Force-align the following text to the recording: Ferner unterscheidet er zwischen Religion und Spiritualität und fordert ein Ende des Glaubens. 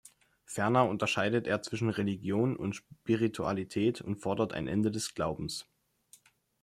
Ferner 0.45 0.89
unterscheidet 0.89 1.45
er 1.45 1.61
zwischen 1.61 1.91
Religion 1.91 2.55
und 2.57 2.75
Spiritualität 2.75 4.01
und 4.01 4.15
fordert 4.15 4.51
ein 4.51 4.67
Ende 4.67 4.89
des 4.89 5.13
Glaubens. 5.13 5.67